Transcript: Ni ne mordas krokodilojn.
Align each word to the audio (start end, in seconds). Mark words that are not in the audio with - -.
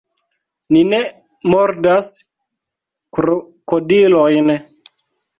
Ni 0.75 0.79
ne 0.93 1.01
mordas 1.53 2.07
krokodilojn. 3.17 4.49